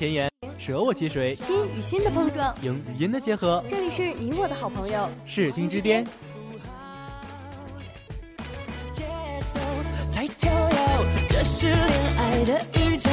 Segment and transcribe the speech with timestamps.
[0.00, 2.54] 前沿，舍我其谁，心与心的碰撞。
[2.62, 6.02] 影与音的结合，这里是你我的好朋友，视听之巅。
[8.94, 9.02] 节
[9.52, 9.60] 奏
[10.10, 10.76] 在跳跃，
[11.28, 13.09] 这是恋爱的宇宙，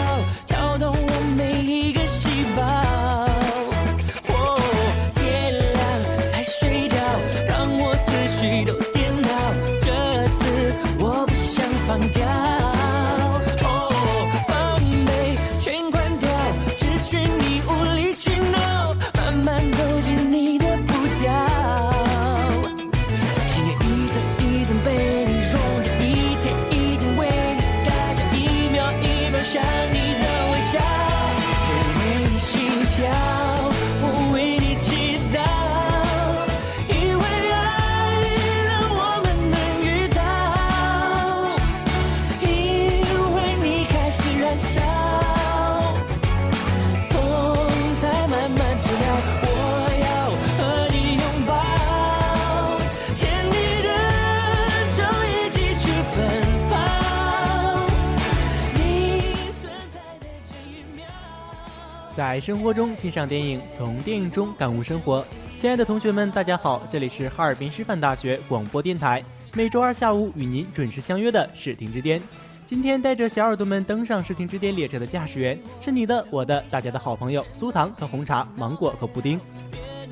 [62.18, 65.24] 在生活中欣赏电影，从电影中感悟生活。
[65.56, 69.24] 亲爱的同学们，大家好，这里是哈尔滨师范大学广播电台，
[69.54, 72.20] 每周二下午与您准时相约的视听之巅。
[72.66, 79.40] 今天带着小耳朵们登上视听之巅列车的驾驶员是你的、我的、大家的好朋友苏糖和红茶、芒果和布丁。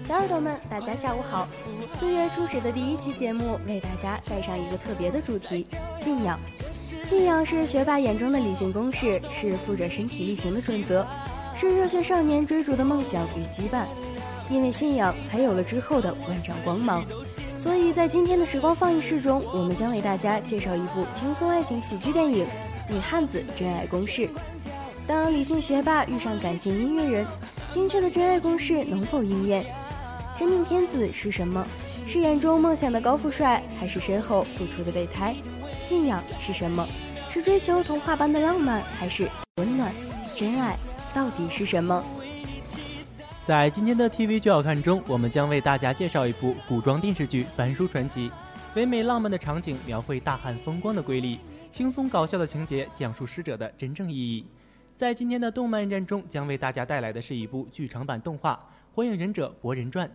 [0.04, 1.48] 小耳朵们，大家下午好。
[2.00, 5.66] 四月初始的第一期节目，为大家带上一个特别的主题——
[6.00, 6.40] 信仰。
[7.04, 11.06] 信仰是学霸眼中的理性公式，是富者身体力行的准则，
[11.58, 13.86] 是热血少年追逐的梦想与羁绊。
[14.50, 17.04] 因为信仰，才有了之后的万丈光芒。
[17.56, 22.46] 所以在今天的时光放映室中，我们将为大家介绍一部轻松爱情喜剧电影
[22.94, 24.28] 《女汉子真爱公式》。
[25.08, 27.26] 当理性学霸遇上感性音乐人，
[27.72, 29.66] 精确的真爱公式能否应验？
[30.38, 31.66] 真命天子是什么？
[32.06, 35.34] 是眼中梦想的高富帅，还是身后付出的备胎？
[35.82, 36.88] 信仰是什么？
[37.32, 39.92] 是追求童话般的浪漫，还是温暖？
[40.36, 40.76] 真爱
[41.16, 42.04] 到底是什么？
[43.46, 48.30] 在今天的 TV 剧好看中，我们将为大家介绍一部古装电视剧《班叔传奇》，
[48.76, 51.40] 唯美浪漫的场景描绘大汉风光的瑰丽，
[51.72, 54.46] 轻松搞笑的情节讲述使者的真正意义。
[54.98, 58.54] 在今天的动漫站中，将为大家带来的是一部剧场版动画
[58.94, 60.06] 《火影忍者博人传》。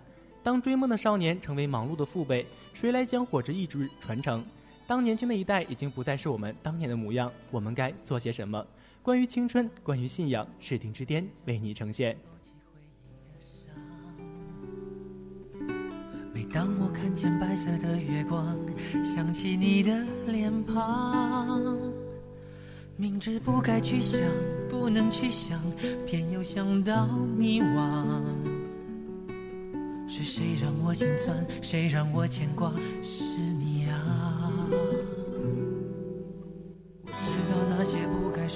[0.42, 2.44] 当追梦的少年成为忙碌的父辈，
[2.74, 4.44] 谁来将火之意志传承？
[4.86, 8.62] 当年轻的一代已经不再是我们当年的模样，我们该做些什么？
[9.02, 12.14] 关于青春，关于信仰，视听之巅为你呈现。
[16.34, 18.56] 每当我看见白色的月光，
[19.02, 21.78] 想起你的脸庞，
[22.96, 24.20] 明知不该去想，
[24.68, 25.58] 不能去想，
[26.06, 28.22] 偏又想到迷惘。
[30.06, 31.46] 是谁让我心酸？
[31.62, 32.70] 谁让我牵挂？
[33.02, 34.29] 是你啊！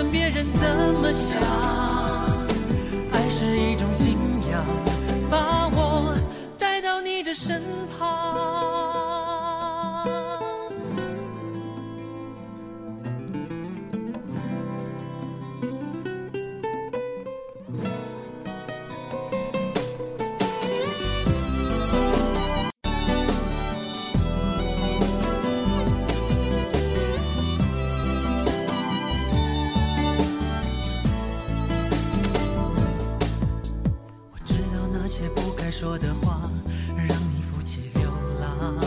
[0.00, 1.38] 管别人怎么想，
[3.12, 4.16] 爱是一种信
[4.50, 4.64] 仰，
[5.28, 6.16] 把我
[6.56, 7.62] 带到你的身
[7.98, 8.89] 旁。
[35.80, 36.42] 说的话，
[36.94, 38.78] 让你负气流浪。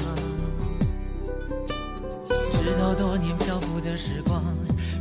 [2.23, 4.43] 想知道多年漂浮的时光，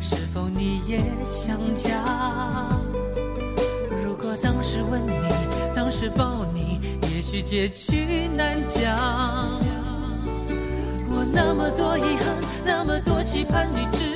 [0.01, 2.03] 是否你也想家？
[4.03, 5.13] 如果当时吻你，
[5.75, 6.81] 当时抱你，
[7.15, 8.97] 也许结局难讲。
[11.11, 12.35] 我那么多遗憾，
[12.65, 14.12] 那么多期盼，你知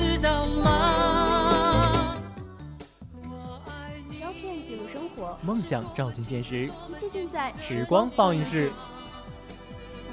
[5.41, 8.71] 梦想照进现实，一切尽在时光放映室。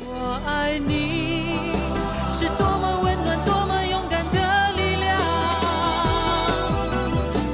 [0.01, 1.59] 我爱你，
[2.35, 5.17] 是多么温暖，多么勇敢的力量。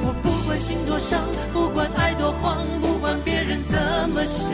[0.03, 1.21] 我不管心多伤，
[1.53, 4.51] 不管爱多慌，不管别人怎么想，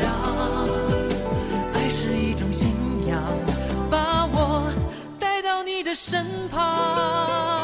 [1.74, 2.70] 爱是一种信
[3.08, 3.24] 仰，
[3.90, 4.70] 把我
[5.18, 7.57] 带到你的身旁。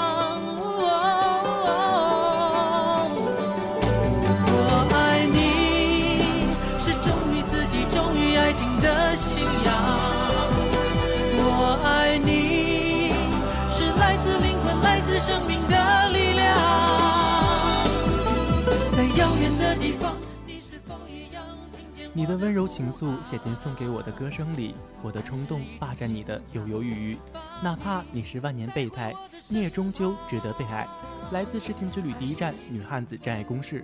[22.15, 27.17] 你的温柔情愫写进送给我的歌声里，我的冲动霸占你的犹犹豫豫。
[27.63, 29.11] 哪怕你是万年备胎，
[29.49, 30.87] 你也终究值得被爱。
[31.31, 33.83] 来自《视听之旅》第一站，女汉子真爱公式。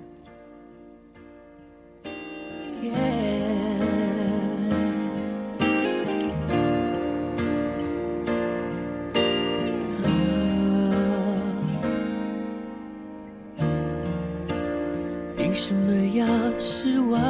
[15.36, 16.28] 凭什么要
[16.60, 17.29] 失望？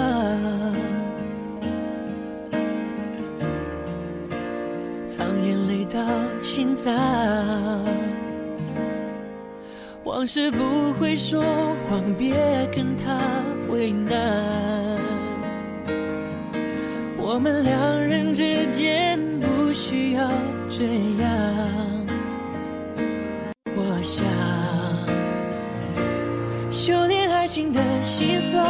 [6.49, 6.91] 心脏，
[10.03, 11.43] 往事不会说
[11.87, 12.33] 谎，别
[12.75, 13.19] 跟他
[13.69, 14.17] 为难。
[17.19, 20.27] 我们两人之间不需要
[20.67, 20.85] 这
[21.21, 21.29] 样，
[23.75, 24.25] 我想。
[26.71, 28.65] 修炼爱情的心酸，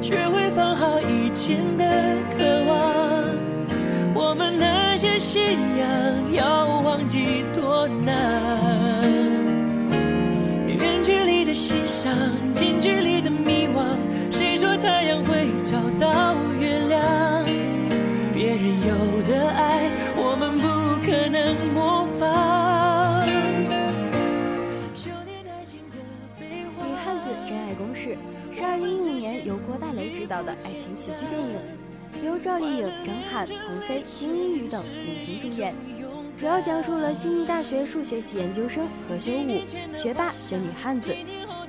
[0.00, 1.84] 学会放好以前的
[2.38, 2.72] 渴望。
[4.14, 5.42] 我们那些信
[5.78, 6.01] 仰
[6.34, 9.10] 要忘记多难。
[10.66, 12.12] 远距离的欣赏，
[12.54, 13.84] 近距离的迷惘。
[14.30, 17.44] 谁说太阳会找到月亮？
[18.34, 20.66] 别人有的爱，我们不
[21.04, 23.26] 可能模仿。
[24.94, 25.98] 修炼爱情的
[26.40, 28.16] 悲欢女汉子真爱公式
[28.52, 31.58] 是二零一五年由郭大雷执导的爱情喜剧电影，
[32.24, 35.74] 由赵丽颖、张翰、彭飞、丁一宇等领衔主演，
[36.42, 39.60] 主要讲述了悉尼大学数学系研究生何修武
[39.94, 41.14] 学霸兼女汉子，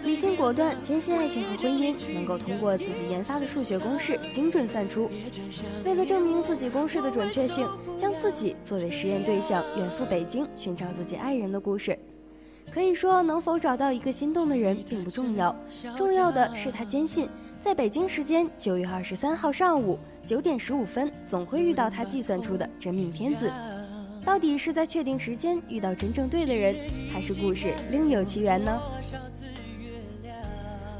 [0.03, 5.11] 理性果断，坚信爱情和婚姻能够通过自己研发的数学公式精准算出。
[5.85, 11.95] 为了证明自己公式的准确性，将自己作为实验对象远赴北京寻找自己爱人的故事。
[12.73, 15.55] 可以说，能否找到一个心动的人并不重要，
[15.95, 17.29] 重要的是他坚信，
[17.61, 23.51] 在北京时间九月二十三号上午九点十五分，总会遇到他计算出的真命天子。
[24.25, 26.75] 到底是在确定时间遇到真正对的人，
[27.11, 28.81] 还是故事另有其缘呢？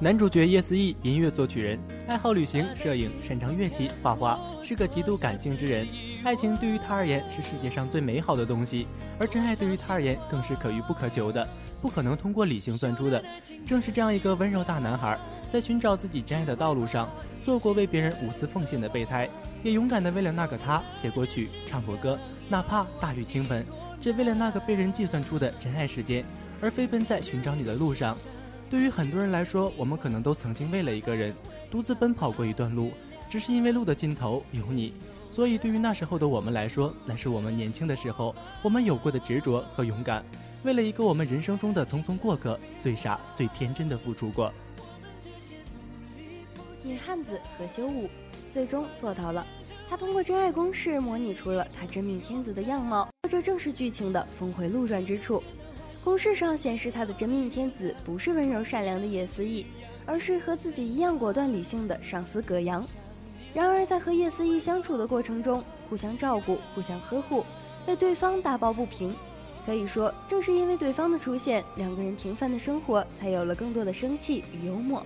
[0.02, 5.88] 男主角叶思义，音乐作曲人，爱好旅行、摄影，擅长乐器、画画，是个极度感性之人。
[6.26, 8.88] 爱情对于他而言是世界上最美好的东西，
[9.18, 11.48] 而真爱对于他而言更是可遇不可求的。
[11.82, 13.24] 不可能通过理性算出的。
[13.66, 15.18] 正是这样一个温柔大男孩，
[15.54, 17.08] 在寻找自己真爱的道路上，
[17.46, 19.30] 做过为别人无私奉献的备胎，
[19.62, 22.18] 也勇敢的为了那个他写过曲、唱过歌，
[22.50, 23.64] 哪怕大雨倾盆，
[24.02, 26.26] 只为了那个被人计算出的真爱时间，
[26.60, 28.18] 而飞奔在寻找你的路上。
[28.68, 31.32] 对于很多人来说，我们可能都曾经为了一个人
[31.70, 32.92] 独自奔跑过一段路，
[33.30, 34.96] 只是因为路的尽头有你。
[35.30, 40.26] 所以，对于那时候的我们来说，那是我们年轻的时候，我们有过的执着和勇敢，
[40.64, 44.52] 为了一个我们人生中的匆匆过客，最傻、最天真的付出过。
[46.86, 48.10] 女汉子何修武
[48.50, 49.46] 最终做到了，
[49.90, 55.42] 她通过真爱公式模拟出了她真命天子的样貌，这正是剧情的峰回路转之处。
[56.04, 59.66] 公式上显示，她的真命天子不是温柔善良的叶思义，
[60.06, 62.86] 而是和自己一样果断理性的上司葛阳。
[63.54, 67.46] 然而，在和叶思义相处的过程中，互相照顾、互相呵护，
[67.88, 69.16] 为对方打抱不平。
[69.66, 75.06] 可以说，正是因为对方的出现，两个人平凡的生活才有了更多的生气与幽默。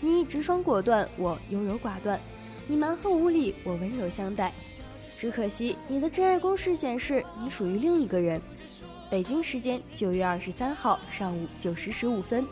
[0.00, 2.18] 你直爽果断，我优柔寡断；
[2.66, 4.52] 你蛮横无理，我温柔相待。
[5.16, 8.40] 只可惜，你的真爱公式显示你属于另一个人。
[9.10, 12.46] 北京时间九月二十三号上午九时十五分，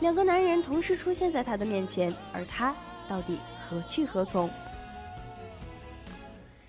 [0.00, 2.74] 两个男人同时出现在他的面前，而他
[3.08, 3.38] 到底？
[3.68, 4.50] 何去何从？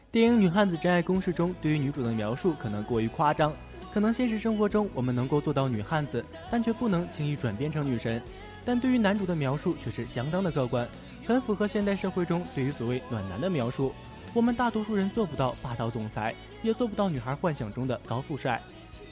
[0.10, 3.54] 电影《女汉子真爱公式》中对于女主的描述可能过于夸张，
[3.94, 8.22] 可能现实生活中我们能够做到女汉子，但却不能轻易转变成女神。
[8.66, 10.88] 但对于男主的描述却是相当的客观，
[11.26, 13.94] 很符合现代社会中对于所谓暖男的描述。
[14.34, 18.62] 我们大多数人做不到霸道总裁，也做不到女孩幻想中的高富帅。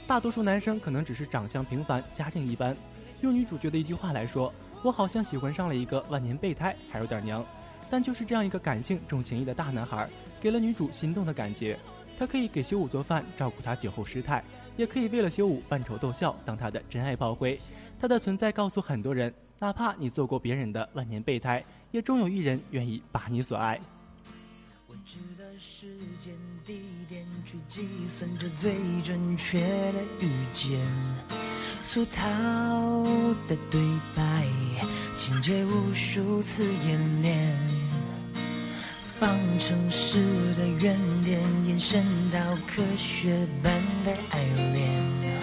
[0.06, 2.76] 大多数男生可能只是长相平凡，家境一般。
[3.20, 4.52] 用女主角的一句话来说。
[4.84, 7.46] 我好像喜欢上了一个万年备胎，还有点娘，
[7.88, 11.78] 但就是这样一个感性重情义的大男孩，给了女主心动的感觉。
[12.18, 14.42] 他可以给修武做饭，照顾他酒后失态，
[14.76, 17.56] 也可以为了修武扮丑逗笑，当他的真爱炮灰。
[17.96, 19.32] 他的存在告诉很多人，
[19.62, 23.80] 哪怕你做过别人的万年备胎，也终有一人愿意把你所爱。
[24.88, 25.86] 我知的时
[26.20, 26.34] 间
[26.66, 30.80] 地点，去计算着最准确的遇见。
[31.84, 32.20] 俗套
[33.46, 33.80] 的对
[34.16, 34.44] 白，
[35.16, 37.56] 情节无数次演练，
[39.20, 40.18] 方程式
[40.54, 44.42] 的原点延伸到科学般的爱
[44.72, 45.40] 恋，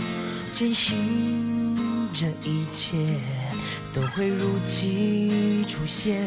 [0.54, 2.98] 坚信这一切
[3.94, 6.22] 都会如期出现。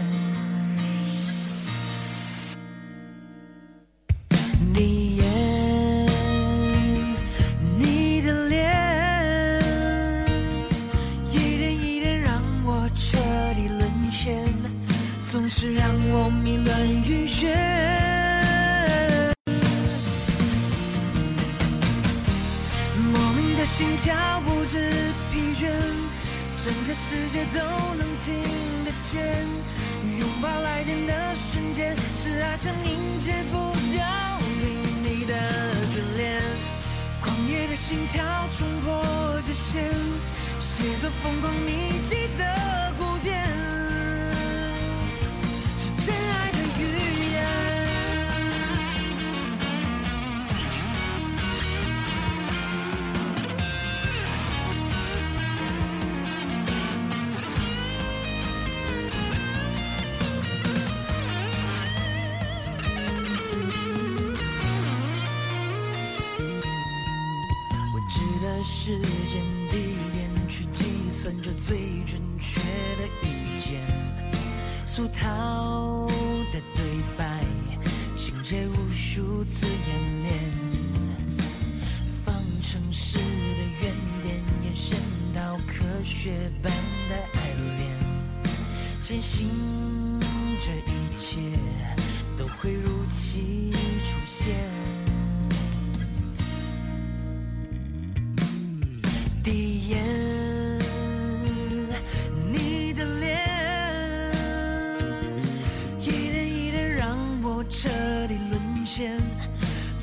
[4.75, 5.27] 你眼，
[7.79, 9.63] 你的脸，
[11.31, 13.19] 一点一点让我彻
[13.55, 14.43] 底沦陷，
[15.31, 17.47] 总是让我迷乱晕眩，
[23.13, 24.91] 莫名的心跳不知
[25.33, 25.71] 疲倦。
[26.65, 27.59] 整个世界都
[27.97, 28.33] 能听
[28.85, 29.47] 得见。
[30.21, 33.57] 拥抱来电的瞬间，是爱将迎接不
[33.93, 34.07] 掉
[34.61, 34.71] 对
[35.03, 35.35] 你的
[35.93, 36.41] 眷恋。
[37.21, 38.23] 狂野的心跳
[38.57, 39.03] 冲破
[39.45, 39.83] 界限，
[40.61, 42.82] 写作疯狂秘籍的。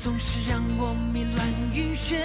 [0.02, 2.24] 总是让我迷恋云雪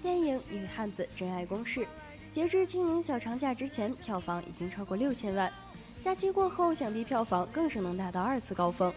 [0.00, 1.80] 电影《女汉子真爱公式》
[2.30, 5.52] 截至清明小长假之前，票房已经超过六千万。
[6.00, 8.94] 假期过后，想必票房更是能达到二次高峰。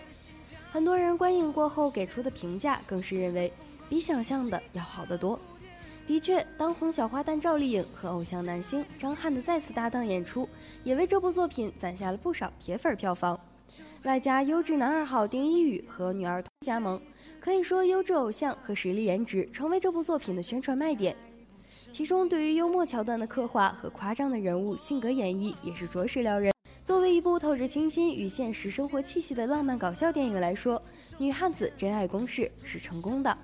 [0.72, 3.52] 很多人观影过后给出的评价，更是认为
[3.90, 5.40] 比想象的要好得多。
[6.10, 10.50] 的确，当红小花旦赵丽颖和偶像男星张翰的再次搭档演出，
[10.84, 13.40] 也为这部作品攒下了不少铁粉票房。
[14.06, 17.00] 外加优质男二号丁一宇和女二加盟，
[17.40, 21.16] 可以说优质偶像和实力颜值成为这部作品的宣传卖点。
[21.92, 26.52] 其中，对于幽默桥段的刻画和夸张的人物性格演绎，也是着实撩人。
[26.84, 30.76] 作为一部透着清新与现实生活气息的浪漫搞笑电影来说，
[31.20, 33.38] 《女汉子真爱公式》是成功的。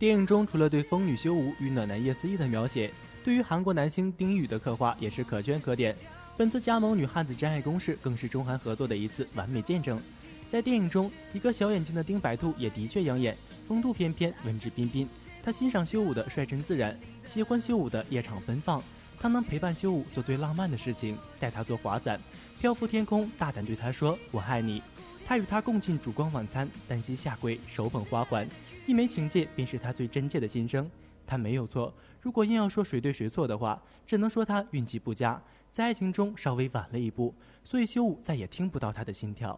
[0.00, 2.90] 电影中除了对风女修武与暖男叶思义的描写，
[3.22, 5.94] 对于韩国男星丁一宇的刻画也是可圈可点。
[6.38, 10.00] 本次加盟女汉子真爱公式更是中韩合作的一次完美见证。
[10.48, 13.36] 在电影中，一个小眼睛的丁白兔也的确养眼，
[13.68, 15.06] 风度翩翩，文质彬彬。
[15.42, 18.82] 他欣赏修武的率真自然，喜欢修武的夜场奔放。
[19.20, 22.18] 他能陪伴修武做最浪漫的事情，带他做滑伞，
[22.58, 24.82] 漂浮天空，大胆对他说“我爱你”。
[25.28, 28.48] 他与他共进烛光晚餐，单膝下跪，手捧花环。
[28.90, 30.90] 一枚情戒，便是他最真切的心声。
[31.24, 31.94] 他没有错。
[32.20, 35.40] 如果硬要说谁对谁错的话，只能说他运气不佳，
[35.72, 37.32] 在爱情中稍微晚了一步，
[37.62, 39.56] 所以修武再也听不到他的心跳。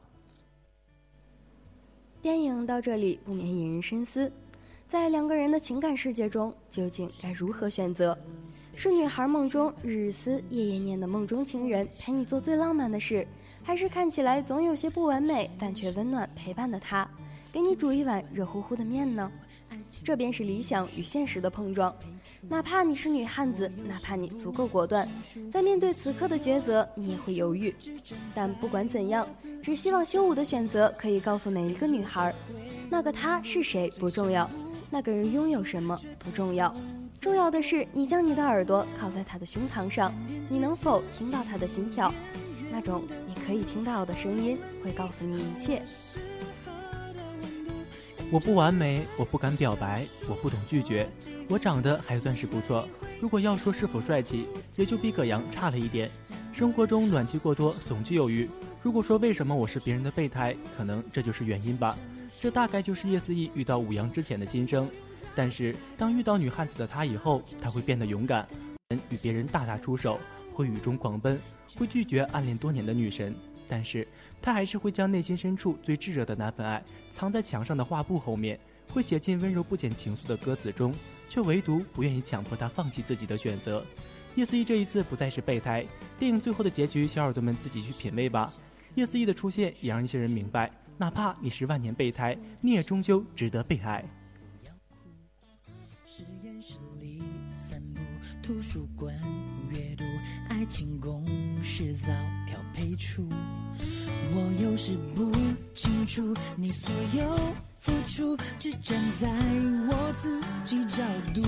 [2.20, 4.30] 电影到这里不免引人深思，
[4.86, 8.18] 在两个人的情感世界中，究竟该如何选择？
[8.76, 13.26] 是女孩梦中日日思夜夜念的梦中情人，陪你做最浪漫的事，
[13.62, 17.08] 还是看起来总有些不完美但却温暖陪伴的他？
[17.52, 19.30] 给你煮一碗热乎乎的面呢，
[20.02, 21.94] 这便是理想与现实的碰撞。
[22.48, 25.06] 哪怕你是女汉子，哪怕你足够果断，
[25.50, 27.74] 在面对此刻的抉择，你也会犹豫。
[28.34, 29.28] 但不管怎样，
[29.62, 32.34] 只希望修武的选择可以告诉每一个女孩，
[32.88, 34.50] 那个他是谁不重要，
[34.88, 36.74] 那个人拥有什么不重要，
[37.20, 40.10] 重要的是你将你的耳朵靠在他的胸膛上，
[40.48, 42.10] 你能否听到他的心跳？
[42.70, 45.82] 那种你可以听到的声音，会告诉你一切。
[48.32, 51.06] 我不完美，我不敢表白，我不懂拒绝。
[51.50, 52.88] 我长得还算是不错，
[53.20, 56.10] 如果要说是否帅气，也就比葛阳差了一点。
[56.50, 58.48] 生活中暖气过多，总具有余。
[58.80, 61.94] 如果说为什么我是别人的备胎，可能这就是原因吧。
[62.40, 64.88] 这大概就是叶思义遇到武阳之前的心声。
[65.34, 68.48] 但是当遇到女汉子的他以后，他会变得勇敢，
[69.10, 70.18] 与别人大打出手，
[70.54, 71.38] 会雨中狂奔，
[71.76, 73.34] 会拒绝暗恋多年的女神。
[73.68, 74.08] 但是。
[74.42, 80.92] 他还是会将内心深处最炙热的那份爱藏在墙上的画布后面，会写进温柔不减情愫的歌词中，
[81.28, 83.84] 却唯独不愿意强迫他放弃自己的选择。
[84.34, 85.86] 叶思义这一次不再是备胎，
[86.18, 88.52] 电影最后的结局，小耳朵们自己去品味吧。
[88.96, 94.04] 叶思义的出现也让一些人明白，哪怕你是万年备胎，你也终究值得被爱。
[98.42, 99.14] 图书馆
[99.70, 100.04] 阅读
[100.48, 101.24] 爱情公
[101.62, 102.08] 式早
[102.46, 103.28] 调配出。
[104.34, 105.30] 我有时不
[105.74, 107.38] 清楚你所有
[107.78, 109.28] 付出，只站在
[109.88, 111.02] 我自己角
[111.34, 111.42] 度，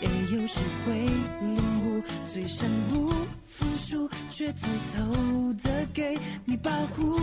[0.00, 3.10] 也有时会领悟，嘴上不
[3.46, 7.20] 服输，却偷偷的给你保护。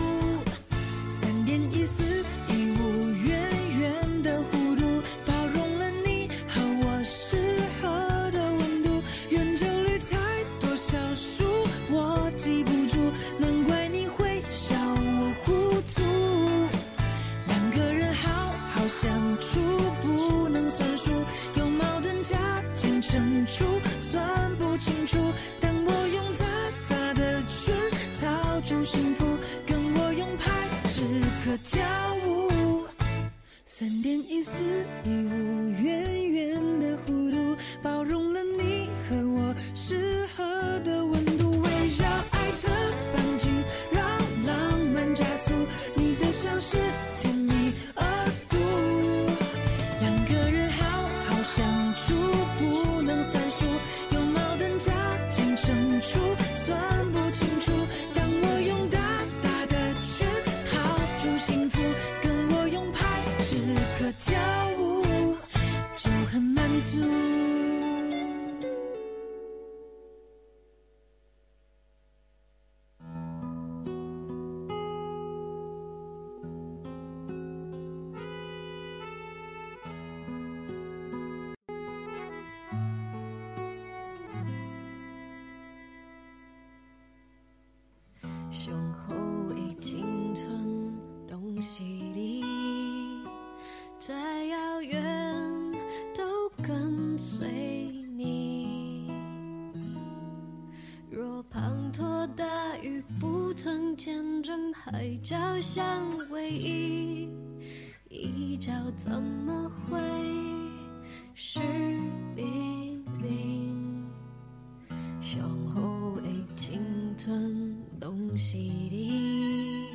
[1.10, 2.24] 三点一四
[105.22, 107.28] 交相偎依，
[108.08, 109.98] 一觉怎么会？
[111.34, 111.60] 是
[112.34, 113.70] 你你，
[115.20, 115.42] 上
[115.74, 116.22] 好的
[116.56, 116.82] 青
[117.18, 119.88] 春拢是你，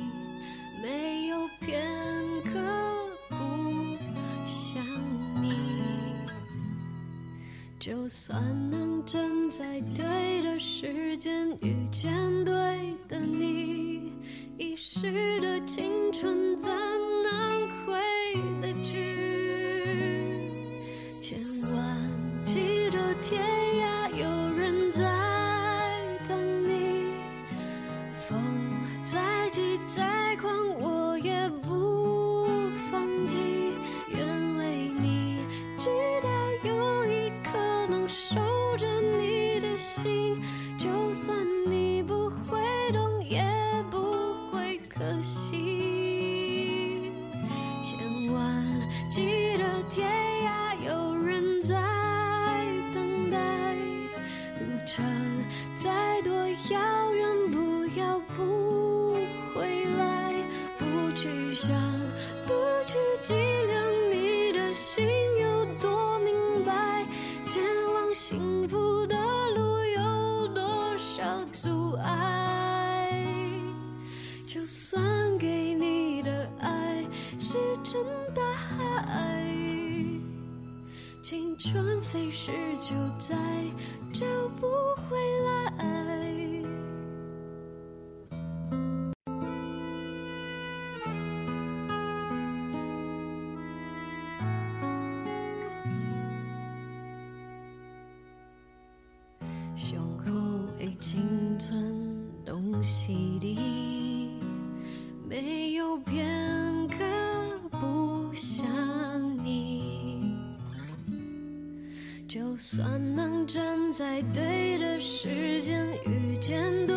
[0.80, 1.84] 没有片
[2.44, 2.60] 刻
[3.28, 3.36] 不
[4.44, 4.84] 想
[5.42, 5.52] 你。
[7.80, 11.48] 就算能站在对的时间
[82.12, 83.34] 飞逝就在
[112.68, 116.96] 算能站在对的时间遇见对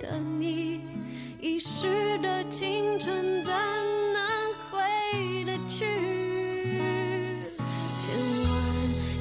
[0.00, 0.80] 的你，
[1.38, 5.84] 遗失的青春怎能回得去？
[8.00, 8.54] 千万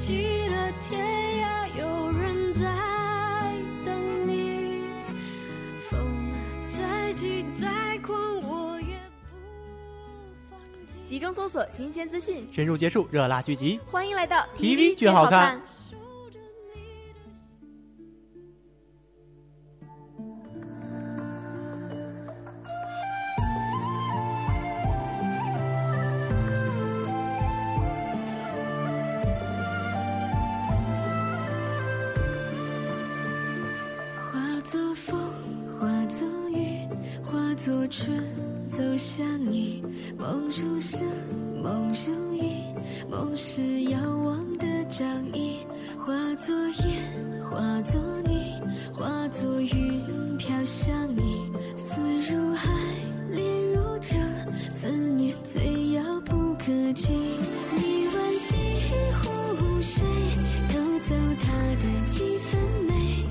[0.02, 2.63] 记得天涯有人在
[3.84, 4.86] 等你，
[5.89, 6.00] 风
[6.69, 8.98] 再急再狂我也
[9.30, 9.36] 不
[10.50, 10.93] 放弃。
[11.04, 13.82] 集中搜索新鲜资讯，深入结束热辣剧集。
[13.86, 15.62] 欢迎来到 TV 剧剧好看
[40.17, 41.04] 梦如诗，
[41.62, 42.76] 梦如影，
[43.10, 45.65] 梦是遥望的掌印。
[45.97, 48.60] 化作烟，化作泥，
[48.93, 51.52] 化作云飘向你。
[51.78, 52.69] 思如海，
[53.32, 54.19] 恋如城，
[54.69, 57.13] 思念最遥不可及。
[57.76, 58.56] 你惋惜
[59.21, 60.04] 湖水，
[60.69, 63.26] 偷走它的几分美。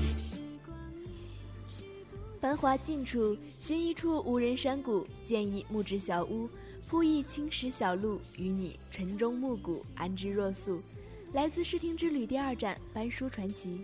[2.41, 4.57] 繁华尽处，寻一处无人。
[4.57, 6.49] 山谷，建一木质小屋，
[6.93, 10.79] 铺一青石小路，与你晨钟暮鼓，安之若素。
[11.33, 13.81] 来自《视听之旅》第二站，班书传奇。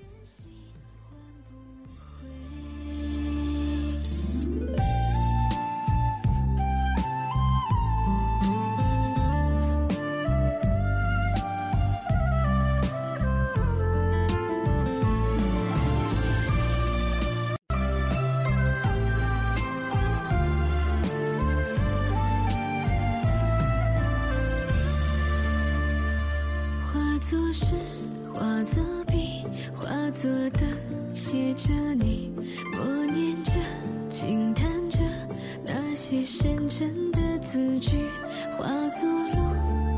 [38.52, 39.40] 化作路，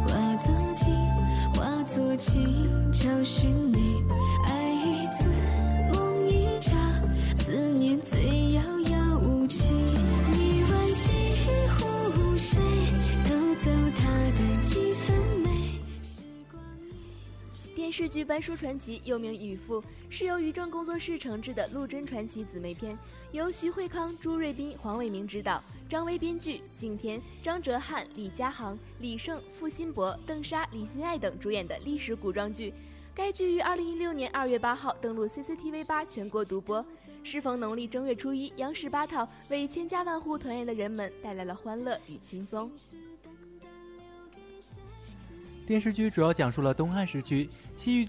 [0.08, 0.94] 化作景，
[1.56, 4.04] 化作情，找寻你，
[4.48, 5.30] 爱一次，
[5.94, 6.78] 梦一场，
[7.36, 8.81] 思念最遥遥
[17.91, 22.97] 电视剧《班淑传奇》又名《雨父》，是由于正工作室承制的陆贞传奇姊妹篇，
[23.34, 32.73] 由徐慧康、朱瑞斌、黄伟明执导，张威编剧，景甜、张哲瀚、李佳航、李晟、付辛博、邓莎、李心爱等主演的历史古装剧。
[33.13, 36.84] 该剧于二零一六年二月八号登陆 CCTV 八全国独播。
[37.25, 42.71] 适逢农历正月初一，央视八套为千家万户团圆的人们带来了欢乐与轻松。
[45.65, 48.08] 电视剧主要讲述了东汉时期西域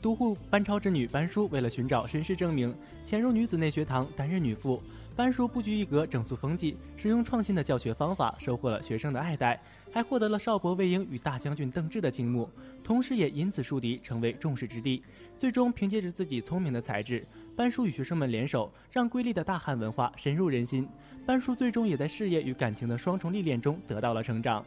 [0.00, 4.82] 都护班超之女班淑为了寻找身世证明，潜入女子内学堂担任女傅。
[5.16, 9.58] 班淑不拘一格，整肃风纪，使用创新的教学方法，收获了学生的爱戴，
[9.90, 12.48] 还获得了少伯魏婴与大将军邓芝的倾慕，
[12.84, 15.02] 同时也因此树敌，成为众矢之的。
[15.38, 20.86] 最终凭借着自己聪明的才智，班淑与学生们联手，让瑰丽的大汉文化深入人心。
[21.24, 24.64] 班淑最终也在事业与感情的双重历练中得到了成长。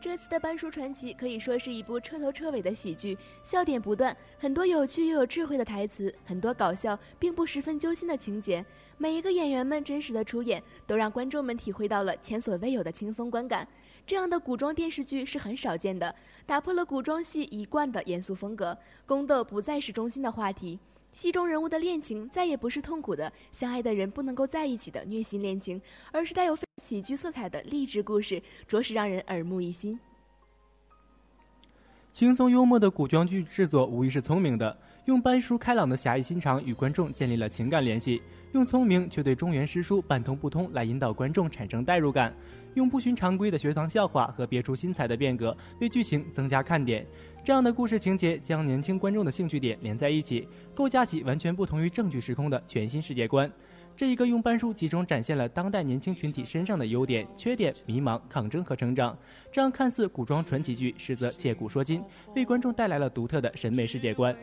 [0.00, 8.64] 这次的《班淑传奇》可以说是一部彻头彻尾的喜剧，笑点不断，很多有趣又有智慧的台词，很多搞笑并不十分揪心的情节。
[8.96, 13.68] 每一个演员们真实的出演，都让观众们体会到了前所未有的轻松观感。
[14.06, 16.14] 这样的古装电视剧是很少见的，
[16.46, 20.78] 打破了古装戏一贯的严肃风格，宫斗不再是中心的话题。
[21.12, 25.80] 戏中人物的恋情再也不是痛苦的相爱的人不能够在一起的虐心恋情，
[26.12, 29.98] 而是带有喜剧色彩的励志故事，着实让人耳目一新。
[32.12, 38.20] 轻松幽默的古装剧制作无疑是聪明的，用班叔开朗的侠义心肠与观众建立了情感联系，
[38.52, 42.34] 用聪明却对中原诗书半通不通来引导观众产生代入感，
[42.74, 47.06] 用不循常规的学堂笑话和别出心裁的变革为剧情增加看点。
[47.42, 53.50] 这样的故事情节将年轻观众的兴趣点连在一起，构架起完全不同于正剧时空的全新世界观。
[53.96, 59.18] 这一个用班书集中展现了当代年轻群体身上的优点、缺点、迷茫、抗争和成长。
[59.50, 62.02] 这样看似古装传奇剧，实则借古说今，
[62.36, 64.34] 为观众带来了独特的审美世界观。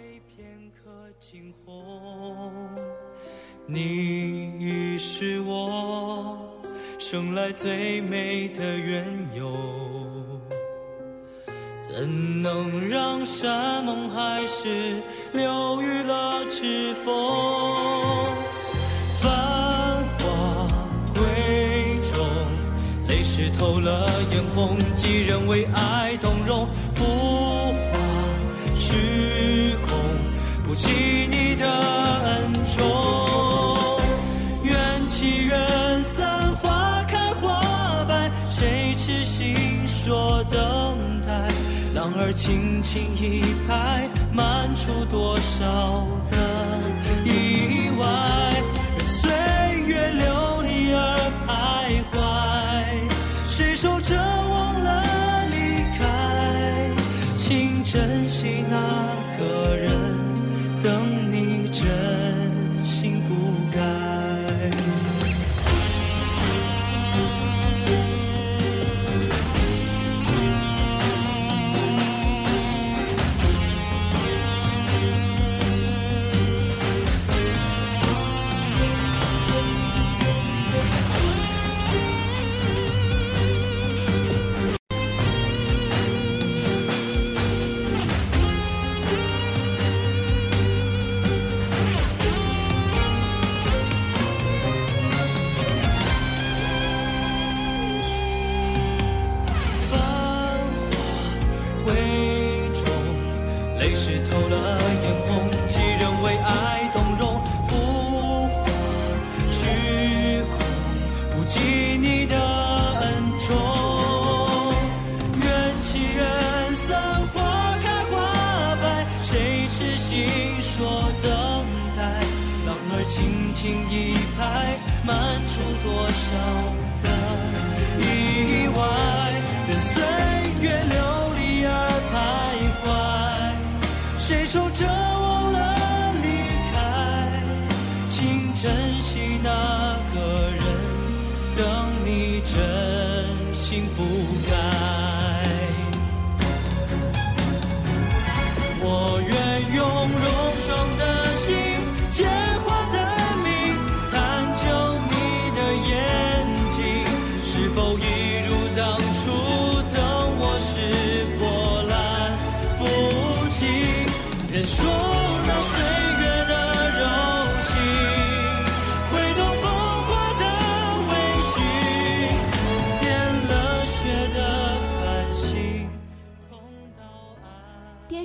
[3.68, 6.62] 你是我
[7.00, 9.06] 生来最美的缘
[9.36, 9.56] 由。
[11.80, 17.14] 怎能让山盟海誓流于了指缝？
[19.22, 19.32] 繁
[20.18, 20.68] 华
[21.14, 22.28] 闺中，
[23.08, 26.68] 泪湿透了眼红，几人为爱动容？
[26.96, 27.06] 浮
[27.92, 28.00] 华
[28.76, 29.98] 虚空，
[30.66, 30.90] 不及
[31.30, 33.07] 你的恩宠。
[42.48, 46.38] 轻轻一拍，漫出多少的
[47.26, 48.57] 意外？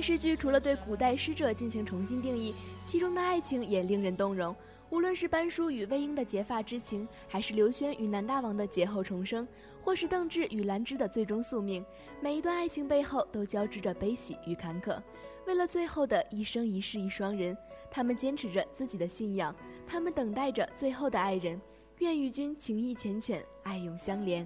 [0.03, 4.53] 视剧除了对古代诗者进行重新定义，其中的爱情也令人动容。
[4.89, 9.47] 无论是班叔与魏婴的结发之情，还是刘轩与南大王的劫后重生，
[9.81, 11.83] 或是邓志与兰芝的最终宿命，
[12.19, 15.01] 每一段爱情背后都交织着悲喜与坎坷。
[15.47, 17.57] 为了最后的一生一世一双人，
[17.89, 19.55] 他们坚持着自己的信仰，
[19.87, 21.59] 他们等待着最后的爱人。
[21.99, 24.45] 愿与君情意缱绻，爱永相连。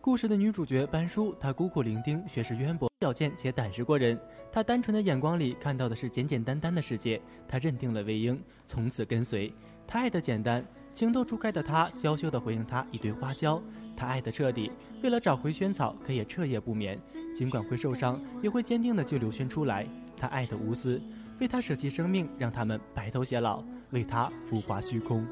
[0.00, 4.18] 故事的女主角班叔，她孤苦伶仃，学识渊博，矫健且胆识过人。
[4.52, 7.20] 她单纯的眼光里看到的是简简单单的世界。
[7.48, 9.52] 她认定了魏婴，从此跟随。
[9.86, 13.60] 她爱的简单，情窦初开的她娇羞地回应他一堆花椒。
[13.96, 14.70] 她爱的彻底，
[15.02, 16.98] 为了找回萱草，可也彻夜不眠。
[17.34, 19.86] 尽管会受伤，也会坚定地救刘轩出来。
[20.16, 21.02] 她爱的无私，
[21.40, 25.26] 为他舍弃生命，让他们白头偕老，为他浮华虚空。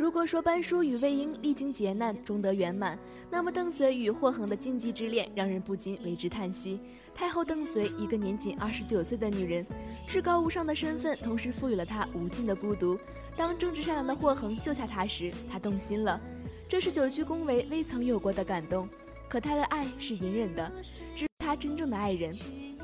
[0.00, 2.98] 如果说班叔与魏婴历经劫难终得圆满，
[3.30, 6.80] 那么邓绥与霍恒的禁忌之恋让人不禁为之叹息。
[7.14, 9.66] 太后邓绥，一个年仅二十九岁的女人，
[10.08, 12.98] 至高无上的身份，同时赋予了她无尽的孤独。
[13.36, 16.18] 当正直善良的霍恒救下她时，她动心了，
[16.66, 18.88] 这是久居宫闱未曾有过的感动。
[19.28, 20.72] 可她的爱是隐忍的，
[21.14, 22.34] 只是她真正的爱人。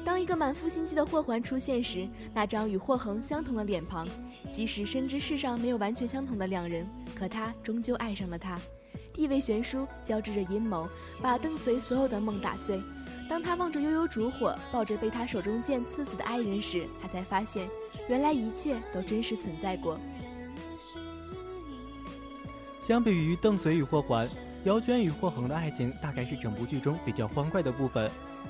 [0.06, 4.06] 当一个满腹心机的霍桓出现时，那张与霍恒相同的脸庞，
[4.52, 8.56] 即使深知世上没有完全相同的两人，可他终究爱上了她。
[9.12, 10.88] 地位悬殊，交织着阴谋，
[11.20, 12.80] 把邓绥所有的梦打碎。
[13.28, 17.68] 当他望着悠悠烛火，抱着被他手中剑刺死的爱人时，他才发现，
[18.08, 19.98] 原来一切都真实存在过。
[22.78, 24.28] 相比于邓绥与霍桓，
[24.66, 28.08] 姚娟与霍恒的爱情，大概是整部剧中比较欢快的部分。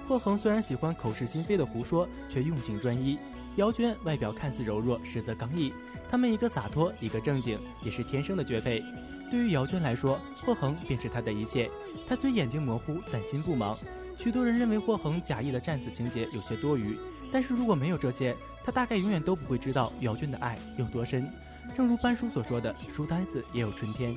[0.09, 3.19] 霍恒虽然喜欢口是心非的胡说，却用情专一。
[3.57, 5.73] 姚娟外表看似柔弱，实则刚毅。
[6.09, 8.85] 他们一个洒脱，一个正经，也是天生的绝配。
[9.29, 11.69] 对于姚娟来说，霍恒便是她的一切。
[12.09, 13.77] 她虽眼睛模糊，但心不盲。
[14.17, 16.97] 许多人认为霍恒假意的战死情节有些多余，
[17.33, 21.29] 但是如果没有这些，他大概永远都不会知道姚娟的爱有多深。
[21.75, 24.17] 正如班叔所说的：“书呆子也有春天。”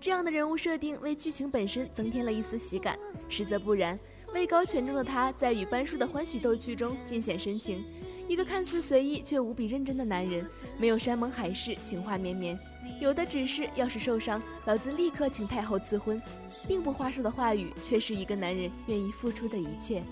[0.00, 2.98] 这样的人物设定为剧情本身增添了一丝喜感。
[3.28, 3.98] 实则不然，
[4.32, 7.84] 位高权重的他在与班叔的欢喜逗趣中尽显深情。
[8.26, 10.48] 一个看似随意却无比认真的男人，
[10.78, 12.58] 没有山盟海誓、情话绵绵，
[13.00, 16.20] 有的只是要是受伤，老子立刻请太后赐婚，
[16.66, 20.02] 并不花哨的话语，却是一个男人愿意付出的一切。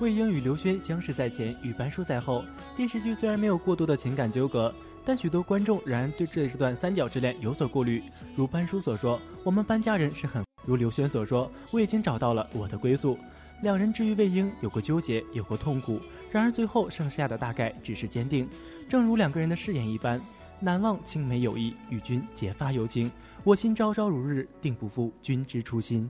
[0.00, 2.44] 魏婴与刘轩相识在前，与班叔在后。
[2.76, 4.74] 电视剧虽然没有过多的情感纠葛，
[5.04, 8.02] 但许多观众仍然对这段三角之恋有所顾虑。
[8.36, 13.18] 如班叔所说：“我们班家人是很……”如刘轩所说：“我已经找到了我的归宿。”
[13.62, 16.00] 两人至于魏婴有过纠结，有过痛苦，
[16.30, 18.48] 然而最后剩下的大概只是坚定。
[18.88, 20.20] 正如两个人的誓言一般，
[20.58, 23.10] 难忘青梅友谊，与君结发有情。
[23.44, 26.08] 我心朝朝如日，定不负君之初心。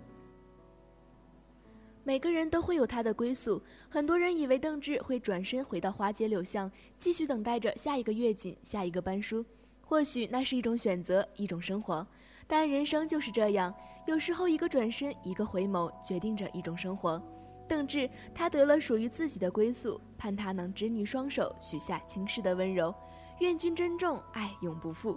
[2.04, 9.44] 每个人都会有他的归宿，很多人以为邓志会转身回到花街柳巷，继续等待着下一个月锦，下一个班书。
[9.80, 12.04] 或许那是一种选择，一种生活。
[12.46, 13.72] 但人生就是这样，
[14.06, 17.22] 有时候一个转身，一个回眸，决定着一种生活。
[17.68, 22.92] 邓志，他得了属于自己的归宿，盼他能执女双手，许下倾世的温柔。
[23.38, 25.16] 愿君珍重，爱永不负。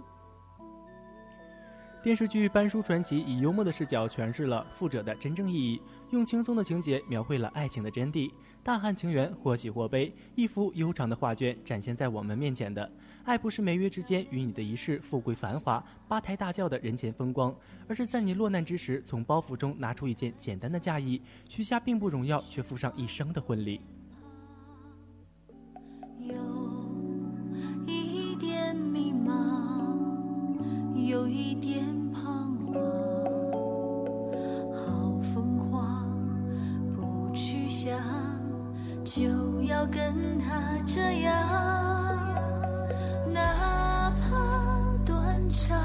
[2.02, 5.82] 电视剧《班书传奇》以幽默的视角诠释了富者的真正意义。
[6.10, 8.30] 用轻松的情节描绘了爱情的真谛，
[8.62, 12.88] 大汉情缘或喜或悲，一幅悠长的画卷展现在我们面前的
[13.24, 17.54] 爱，不是眉月之间与你的一世富贵繁华、八抬大轿的人前风光，
[17.88, 23.80] 而是在你落难之时，从包袱中拿出一件简单的嫁衣，许下并不荣耀却付上一生的婚礼。
[26.20, 26.34] 有
[27.86, 33.05] 一点迷茫，有一点彷徨。
[39.90, 41.32] 跟他这样，
[43.32, 44.36] 哪怕
[45.04, 45.78] 断肠，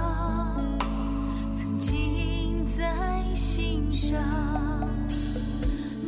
[1.54, 4.20] 曾经在心上，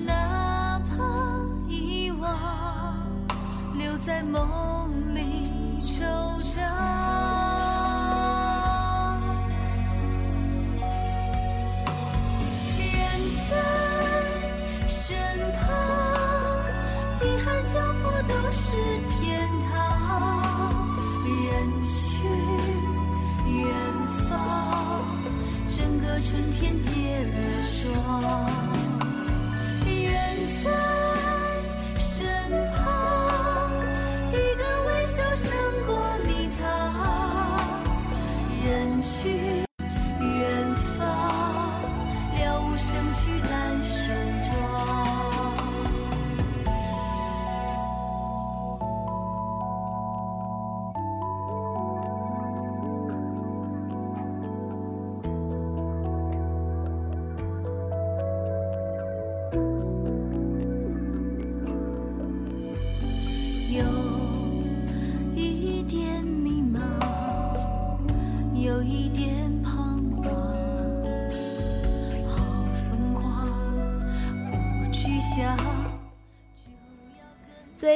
[0.05, 1.03] 哪怕
[1.67, 2.29] 遗忘，
[3.77, 5.21] 留在梦里
[5.81, 6.32] 惆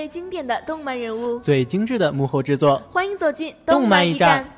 [0.07, 4.56] 最经典的动漫人物，最精致的幕后制作，欢迎走进动漫驿站。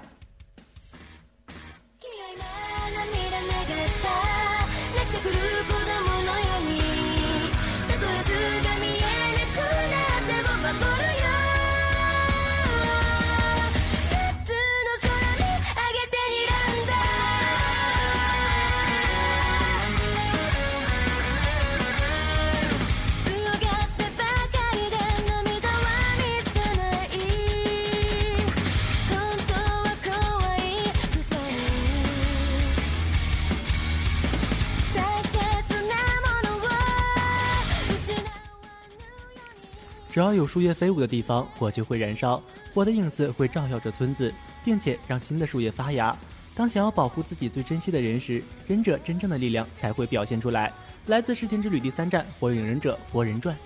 [40.39, 42.41] 有树叶飞舞的地方，火就会燃烧。
[42.73, 44.33] 我的影子会照耀着村子，
[44.63, 46.17] 并且让新的树叶发芽。
[46.55, 50.71] 当想要保护自己最珍惜的人时，忍者真正的力量才会表现出来。
[51.07, 53.53] 来自《侍天之旅》第三站，《火影忍者博人传》。《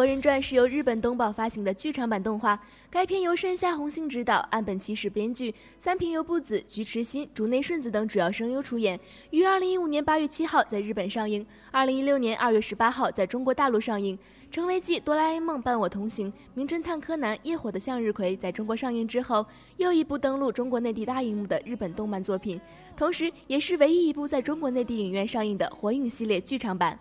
[0.00, 8.98] 博人传》是由日本东宝发行的剧场版动画，该片由山下宏信执导，岸本齐史编剧，三平由步子、菊池心、竹内顺子等主要声优出演，
[9.28, 14.18] 于二零一五年八月七号在日本上映，二零一六年二月十八号在中国大陆上映。
[14.50, 19.44] 成为继《哆啦 A 梦伴我同行》《名侦探柯南》《夜火的向日葵》在中国上映之后，
[19.76, 22.58] 又一部登陆中国内地大荧幕的日本动漫作品，
[22.96, 26.98] 同时也是唯一一部在中国内地影院上映的《火影》系列剧场版。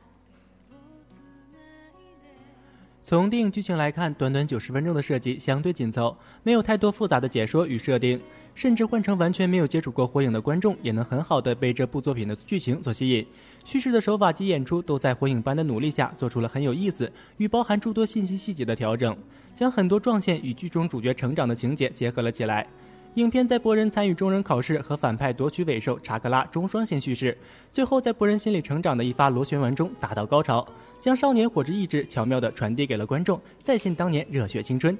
[3.09, 8.21] 从电影剧情来看，短短九十分钟的设计相对紧凑，没有太多复杂的解说与设定，
[8.53, 13.25] 甚至换成完全没有接触过火影的观众，也能很好的被这部作品的剧情所吸引。
[13.65, 19.17] 叙事的手法及演出都在火影班的努力下做出了很有意思与包含诸多信息细节的调整，
[19.55, 22.67] 将很多撞线与剧中主角成长的情节结合了起来。
[23.15, 27.35] 影片在博人参与中忍考试和反派夺取尾兽查克拉中双线叙事，
[27.71, 30.63] 最后在博人心理成长的一发螺旋丸中达到高潮，
[30.99, 34.97] 将少年火之意志巧妙地传递给了观众，再现当年热血青春。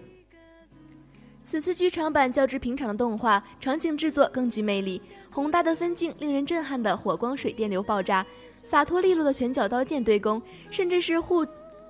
[1.44, 10.40] 此次剧场版较之平常的动画，场景制作更具魅力，宏大的分镜、令人震撼的火光水电流爆炸、洒脱利落的拳脚刀剑对攻，
[10.70, 11.44] 甚至是互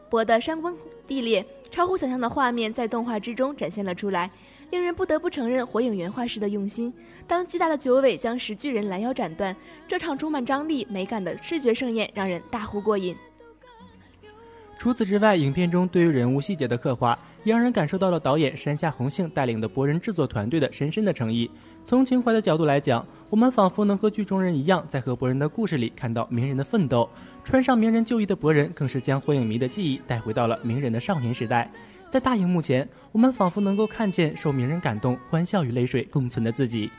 [0.10, 4.32] 搏的山崩地裂，超乎想象的画面在动画之中展现了出来。
[4.72, 6.94] 令人不得不承认火影原画师的用心。
[7.28, 9.54] 当巨大的九尾将石巨人拦腰斩断，
[9.88, 13.16] 这场充满张力、美感的视觉盛宴让人大呼过瘾。
[14.80, 21.52] 除此之外，影片中对于人物细节的刻画，也让人感受到了导演山下宏幸带领的博人制作团队的深深的诚意。
[21.84, 27.10] 从情怀的角度来讲，我们仿佛能和剧中人一样，在和博人的故事里看到鸣人的奋斗。
[27.44, 31.70] 穿上鸣人旧衣的博人，更是将火影迷的记忆带回到了鸣人的少年时代。
[32.10, 36.90] 在大荧幕前，我们仿佛能够看见受名人感动、欢笑与泪水共存的自己。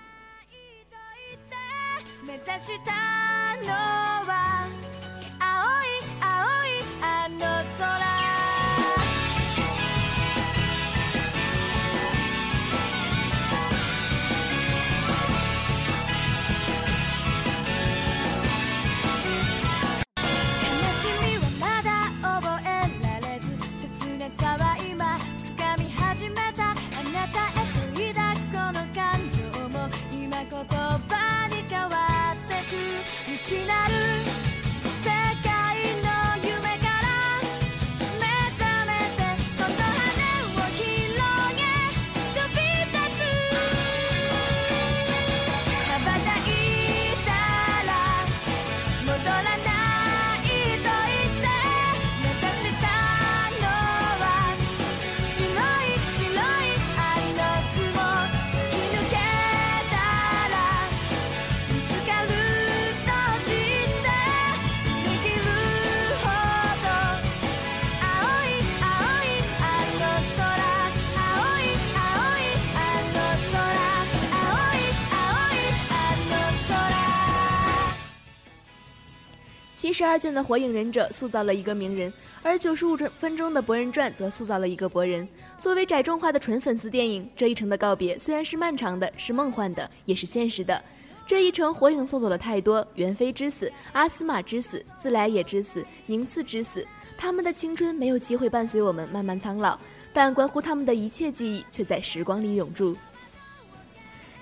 [80.00, 82.10] 十二卷的《火影忍者》塑造了一个鸣人，
[82.42, 85.28] 而九十五分钟的《博人传》则塑造了一个博人。
[85.58, 90.82] 作为窄众化的纯粉丝电影，这一程的告别虽然是漫长的，是梦幻的，也是现实的。
[91.26, 96.82] 这一程，火影送走了太多：元妃之死、阿斯玛之死、自来也之死、宁次之死。
[97.18, 99.78] 他们的青春没有机会伴随我们慢慢苍老，
[100.14, 102.96] 但关乎他们的一切记忆却在时光里永驻。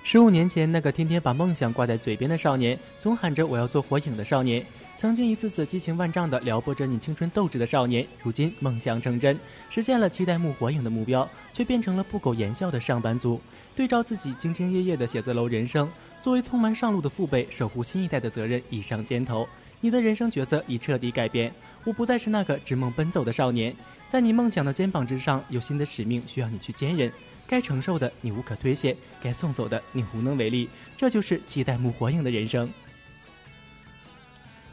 [0.04, 4.64] 十五年前，那个天天把梦想挂在嘴边的少年，总喊着我要做火影的少年。
[5.00, 9.38] 曾经一次次激情万丈地撩拨着你青春斗志的少年，如今梦想成真，
[9.70, 13.40] 实现了期待木火影的目标，却变成了不苟言笑的上班族。
[13.76, 15.88] 对照自己兢兢业业的写字楼人生，
[16.20, 19.48] 作为匆忙上路的父辈，守护新一代的责任已上肩头。
[19.80, 23.72] 你的人生角色已彻底改变，我不再是那个直梦奔走的少年，
[24.08, 27.08] 在你梦想的肩膀之上，有新的使命需要你去坚韧。
[27.46, 30.68] 该承受的你无可推卸，该送走的你无能为力。
[30.96, 32.68] 这就是期待木火影的人生。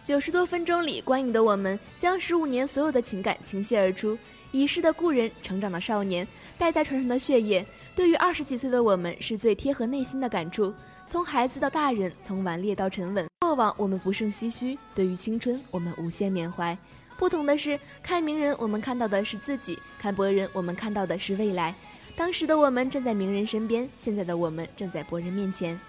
[0.06, 4.16] 九十多分钟里，观影的我们将十五年所有的情感倾泻而出：
[4.52, 6.28] 已逝的故人，成长的少年，
[6.60, 7.66] 代代传承的血液。
[7.96, 10.72] 对于二十几岁的我们，是最贴合内心的感触。
[11.08, 13.26] 从孩子到大人，从顽劣到沉稳。
[13.40, 16.78] 过往我们不胜唏嘘，对于青春我们无限缅怀。
[17.18, 21.74] 不同的是，看名人，我们看到的是自己；看博人，我们看到的是未来。
[22.16, 25.80] 当时的我们站在名人身边，现在的我们站在博人面前。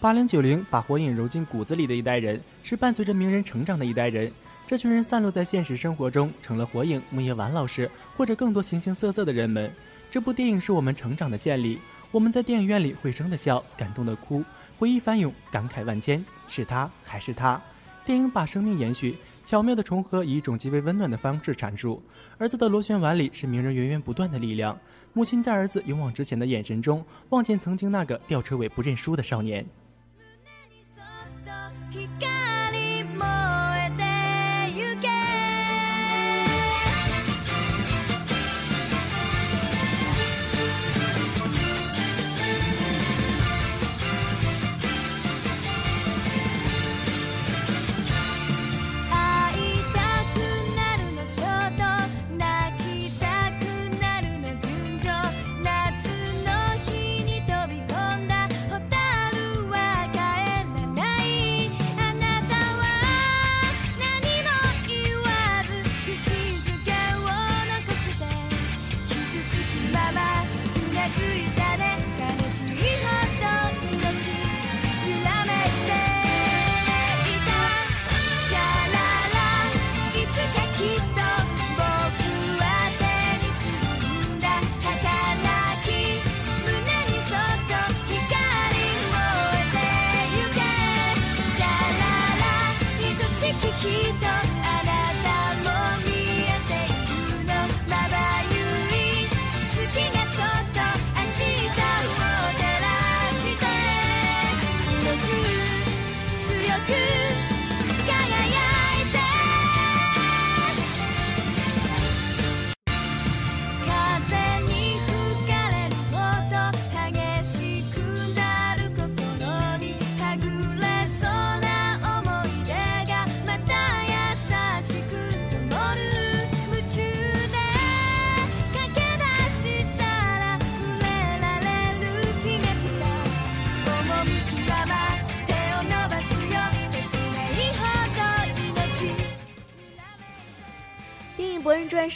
[0.00, 4.30] 八零九零把火影揉进骨子里的一代人，是伴随着鸣人成长的一代人。
[4.64, 9.68] 这群人散落在现实生活中，成了火影、木叶丸老师或者更多形形色色的人们。
[10.08, 11.80] 这部电影是我们成长的献礼。
[12.12, 14.44] 我们在电影院里会声的笑，感动的哭，
[14.78, 16.24] 回忆翻涌，感慨万千。
[16.46, 17.60] 是他还是他？
[18.04, 22.00] 电影把生命延续，巧妙的重合，以一种极为温暖的方式阐述。
[22.38, 24.78] 儿子的螺旋丸里是鸣人源源不断的力量。
[25.12, 29.66] 母亲在儿子勇往直前的眼神中，望见曾经那个吊车尾不认输的少年。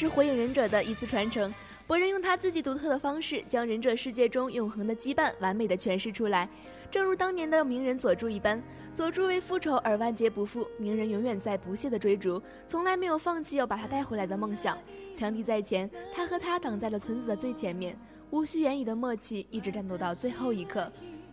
[0.03, 1.55] 是《火影忍者》的一次传承。
[1.87, 6.49] 博人用他自己独特的方式，将忍者世界中永恒的羁绊完美的诠释出来。
[6.91, 8.61] 正如当年的鸣人佐助一般，
[8.97, 14.77] 佐助为复仇而万劫不复，鸣人永远在不懈的追逐，从来没有放弃要把他带回来的梦想。
[15.15, 17.97] 强敌在前，他和他挡在了村子的最前面，
[18.31, 20.91] 无需言语的默契，一直战斗到最后一刻。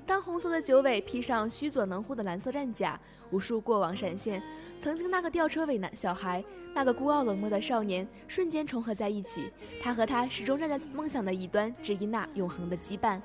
[0.10, 3.00] 当红色的九尾披上须佐能乎的蓝色战甲，
[3.30, 4.42] 无数过往闪现，
[4.80, 6.44] 曾经那个吊车尾男小孩，
[6.74, 9.52] 那个孤傲冷漠的少年，瞬间重合在一起。
[9.84, 13.22] 他和他始终站在梦想的一端，只因那永恒的羁绊。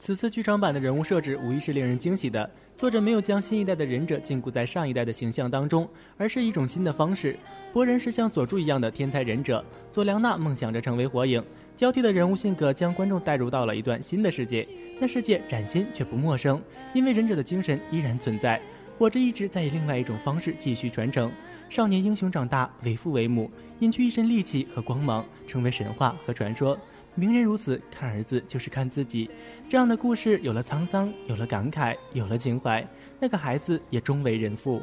[0.00, 2.50] 此次剧场版的人物设置无疑是令人惊喜的。
[2.76, 7.38] 作者没有将新一代的忍者禁锢在上一代的形象当中，而是一种新的方式。
[7.72, 11.40] 博人是像佐助一样的天才忍者，佐良娜梦想着成为火影。
[11.76, 14.66] 交替的人物性格将观众带入到了一段新的世界，
[15.00, 16.60] 那世界崭新却不陌生，
[16.92, 18.60] 因为忍者的精神依然存在，
[18.98, 21.30] 活着一直在以另外一种方式继续传承。
[21.70, 26.76] 少年英雄长大，为父为母，隐去一身戾气和光芒，成为神话和传说。
[27.14, 29.30] 鸣人如此，看儿子就是看自己。
[29.68, 32.84] 这样的故事有了沧桑，有了感慨，有了情怀，
[33.20, 34.82] 那个孩子也终为人父。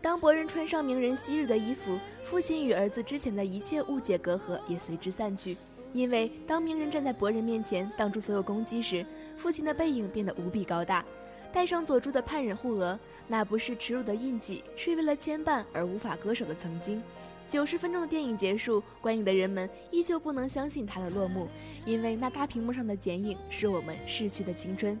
[0.00, 5.56] 当博人穿上鸣人昔日的衣服，父亲与儿子之前的一切误解隔阂也随之散去。
[5.92, 9.04] 因为当鸣人站在博人面前挡住所有攻击时，
[9.36, 11.04] 父亲的背影变得无比高大。
[11.52, 17.02] 戴上佐助的叛忍护额，那不是耻辱的印记，是为了牵绊而无法割舍的曾经。
[17.46, 21.46] 九十分钟的电影结束，观影的人们依旧不能相信它的落幕，
[21.84, 24.98] 因为那大屏幕上的剪影是我们逝去的青春。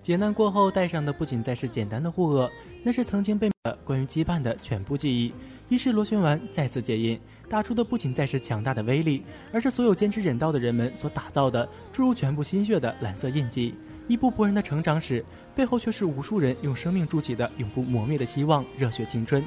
[0.00, 2.48] 劫难过后，戴上的不仅再是简单的护额，
[2.84, 3.50] 那是曾经被
[3.84, 5.34] 关于羁绊的全部记忆。
[5.68, 9.22] 一世螺旋丸再次解印，打出的不仅再是强大的威力，
[9.52, 13.74] 而是所有坚持忍道的人们所打造的注入全部心血的蓝色印记。
[14.08, 15.24] 一部博人的成长史，
[15.54, 19.44] 背后却是无数人用生命筑起的永不磨灭的希望、热血青春。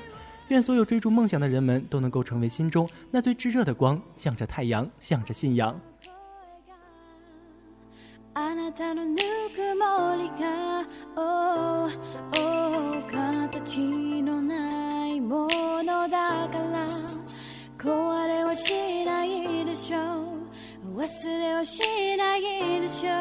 [0.50, 5.80] 愿所有追逐梦想的人们都能够成为心中那最炙热的光，向着太阳，向着信仰。
[17.82, 20.00] 壊れはしないでしょ
[20.84, 20.98] う。
[20.98, 21.82] 忘れはし
[22.18, 23.14] ないでしょう。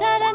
[0.00, 0.34] ただ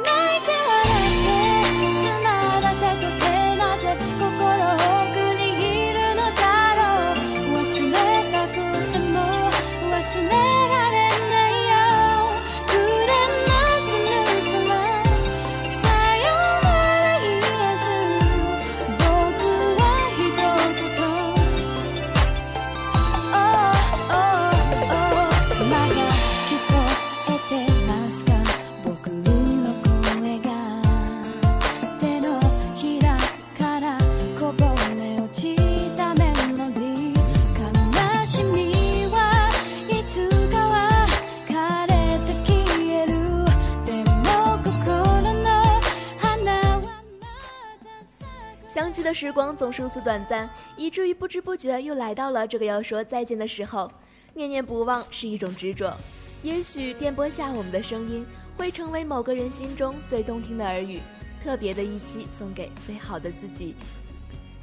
[49.07, 53.89] 的时光总是如此短暂，以至于不知不觉又来到了这个要说再见的时候。
[54.33, 55.95] 念念不忘是一种执着，
[56.43, 58.25] 也许电波下我们的声音
[58.57, 60.99] 会成为某个人心中最动听的耳语，
[61.41, 63.75] 特别的一期送给最好的自己。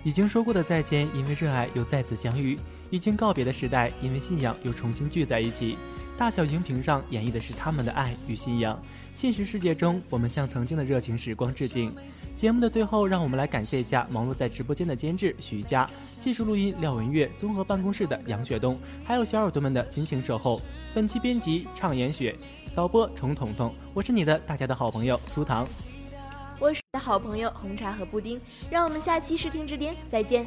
[0.02, 2.54] 已经说过的再见，因为热爱又再次相遇；
[2.90, 5.78] 已经告别的时代，因为信仰又重新聚在一起。
[6.16, 8.80] 大小荧屏上演绎的是他们的爱与信仰。
[9.16, 11.94] 现实世界中，我们向曾经的热情时光致敬。
[12.36, 15.88] 节目的最后，让我们来感谢一下忙碌在直播间的监制徐佳、
[16.18, 20.60] 技术录音廖文月、综合办公室的杨雪冬，还有小耳朵们的亲情守候。
[20.92, 22.36] 本期编辑畅言雪，
[22.74, 25.66] 导播虫彤彤，我是你的大家的好朋友苏糖。
[26.58, 28.40] 我是你的好朋友红茶和布丁，
[28.70, 30.46] 让我们下期视听之巅再见。